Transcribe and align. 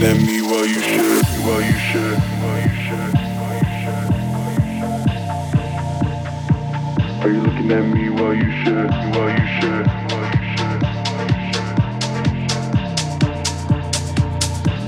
looking 0.00 0.16
at 0.16 0.26
me 0.26 0.40
while 0.40 0.66
you 0.66 0.80
should, 0.80 1.24
while 1.44 1.60
you 1.60 1.72
should, 1.72 2.18
while 2.40 2.60
you 2.62 2.74
should. 2.80 3.14
Are 7.20 7.28
you 7.28 7.40
looking 7.42 7.70
at 7.70 7.84
me 7.84 8.08
while 8.08 8.34
you 8.34 8.50
should, 8.64 8.90
while 8.90 9.30
you 9.30 9.46
should? 9.60 9.88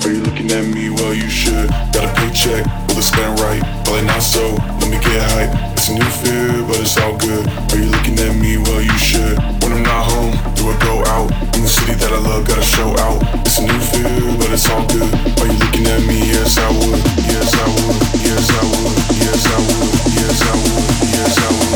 Are 0.03 0.13
you 0.13 0.23
looking 0.23 0.51
at 0.51 0.65
me 0.75 0.89
while 0.89 1.15
you 1.15 1.29
should? 1.29 1.69
Got 1.93 2.05
a 2.05 2.15
paycheck, 2.15 2.65
will 2.89 2.99
it 2.99 3.03
spend 3.03 3.39
right? 3.41 3.63
Probably 3.85 4.07
not 4.07 4.23
so 4.23 4.72
let 4.83 4.91
me 4.91 4.99
get 4.99 5.23
hype. 5.31 5.73
It's 5.73 5.89
a 5.89 5.95
new 5.95 6.11
fear, 6.23 6.63
but 6.67 6.81
it's 6.81 6.97
all 6.99 7.17
good. 7.17 7.47
Are 7.47 7.79
you 7.79 7.91
looking 7.91 8.19
at 8.19 8.35
me? 8.35 8.59
Well, 8.59 8.83
you 8.83 8.99
should. 8.99 9.39
When 9.63 9.73
I'm 9.73 9.83
not 9.83 10.11
home, 10.11 10.33
do 10.55 10.71
I 10.71 10.77
go 10.83 11.05
out? 11.07 11.31
In 11.55 11.63
the 11.63 11.69
city 11.69 11.95
that 11.95 12.11
I 12.11 12.19
love, 12.19 12.47
gotta 12.47 12.63
show 12.63 12.91
out. 12.99 13.23
It's 13.47 13.59
a 13.59 13.63
new 13.63 13.79
fear, 13.79 14.11
but 14.39 14.51
it's 14.51 14.69
all 14.71 14.87
good. 14.89 15.13
Are 15.39 15.47
you 15.47 15.59
looking 15.59 15.87
at 15.87 16.03
me? 16.07 16.19
Yes, 16.35 16.59
I 16.59 16.69
would. 16.71 16.99
Yes, 17.31 17.55
I 17.55 17.67
would. 17.71 17.97
Yes, 18.27 18.47
I 18.51 18.63
would. 18.71 18.95
Yes, 19.23 19.47
I 19.47 19.59
would. 19.63 19.93
Yes, 20.19 20.39
I 20.43 20.53
would. 20.59 20.85
Yes, 21.15 21.39
I 21.39 21.51
would. 21.53 21.72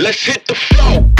Let's 0.00 0.24
hit 0.24 0.46
the 0.46 0.54
floor. 0.54 1.10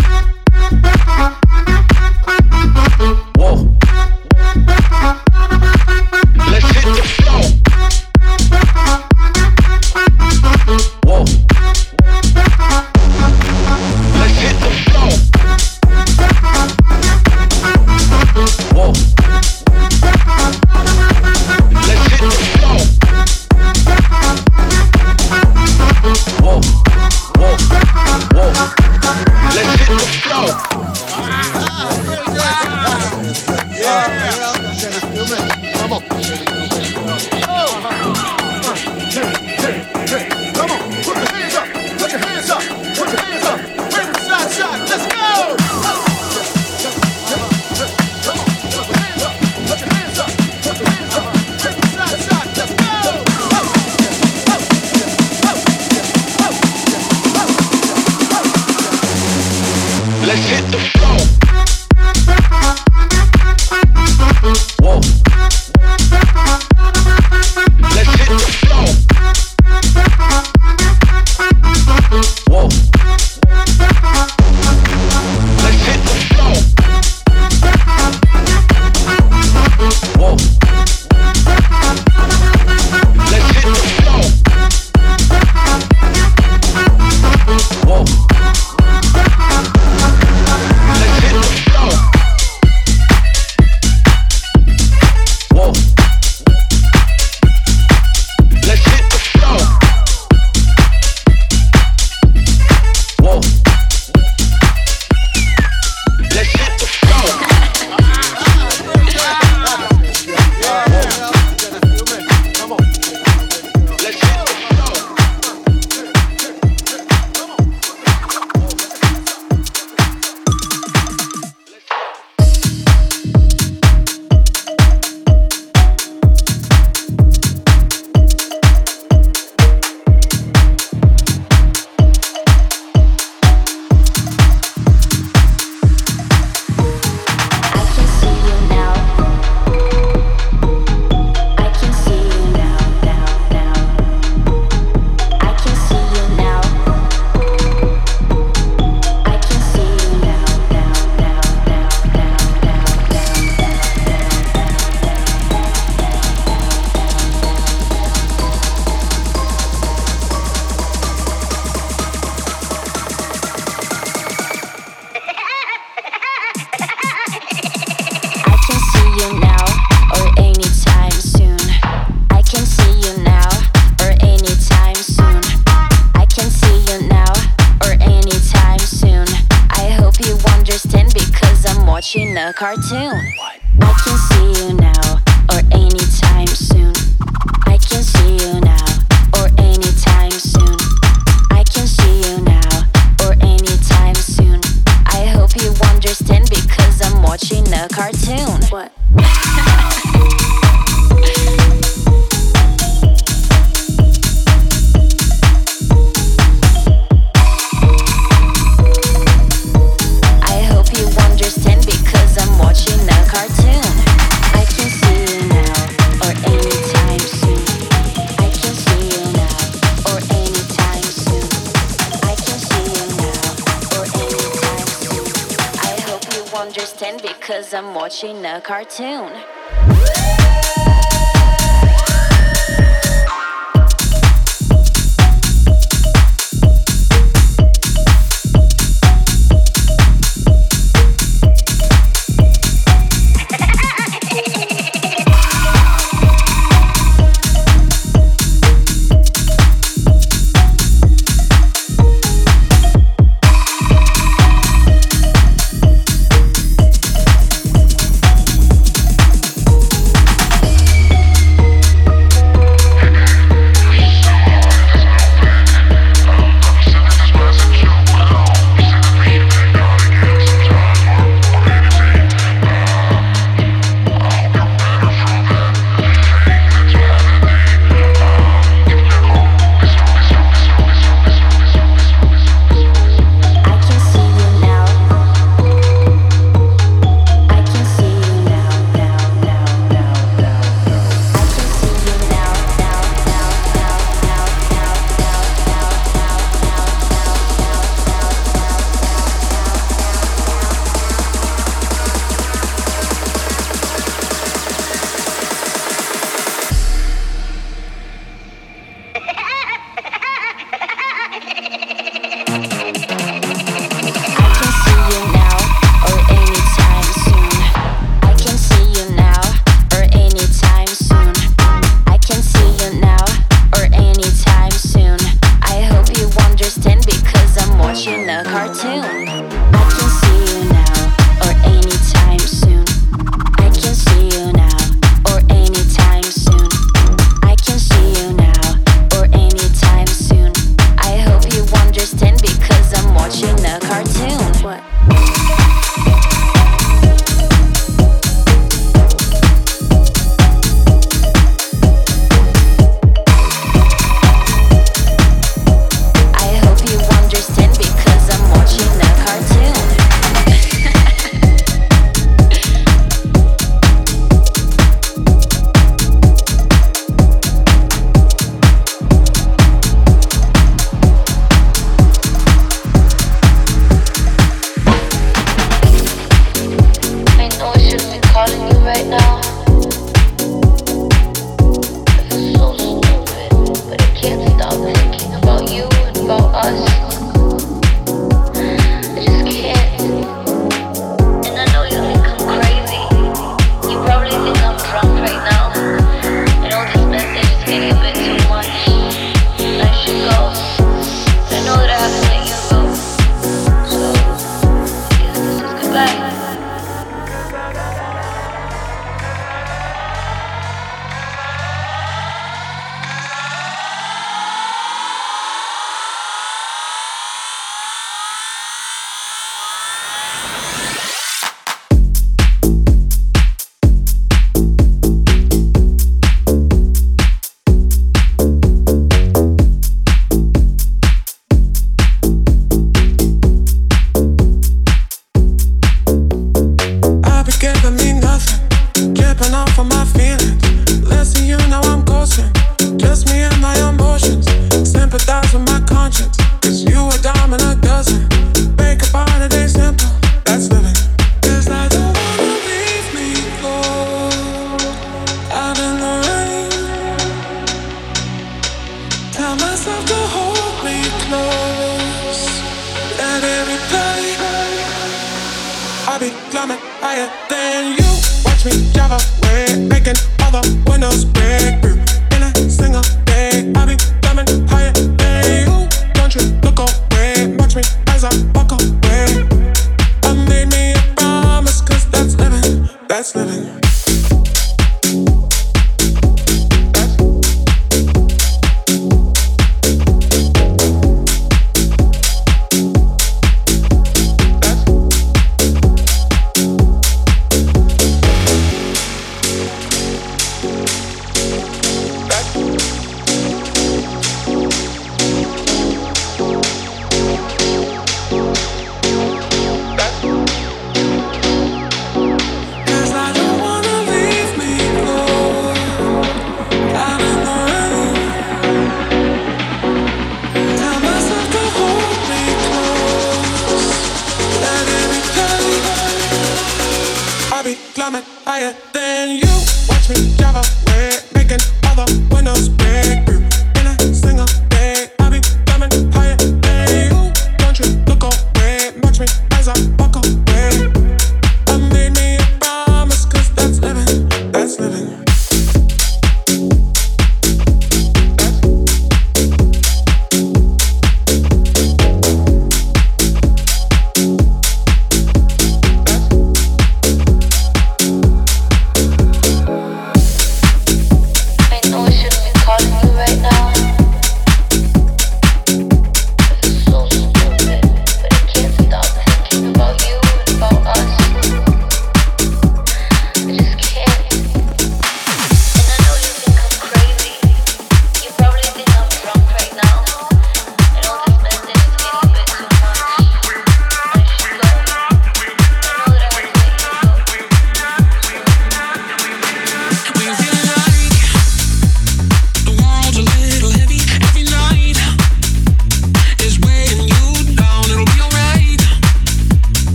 understand 226.59 227.23
because 227.23 227.73
I'm 227.73 227.95
watching 227.95 228.45
a 228.45 228.61
cartoon. 228.61 229.31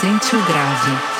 Sente 0.00 0.36
o 0.36 0.42
grave. 0.42 1.15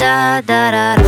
da 0.00 0.40
da 0.46 0.70
da 0.70 0.99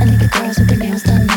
A 0.00 0.02
nigga 0.02 0.30
calls 0.30 0.58
with 0.58 0.68
the 0.68 0.76
nails 0.76 1.02
done. 1.02 1.29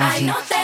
coragem. 0.00 0.61